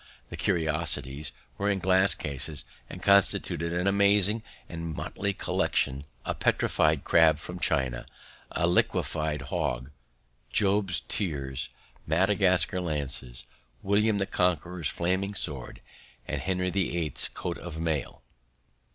[0.29, 7.03] The curiosities were in glass cases and constituted an amazing and motley collection a petrified
[7.03, 8.07] crab from China,
[8.49, 9.91] a 'lignified hog,'
[10.51, 11.69] Job's tears,
[12.07, 13.45] Madagascar lances,
[13.83, 15.81] William the Conqueror's flaming sword,
[16.27, 18.23] and Henry the Eighth's coat of mail."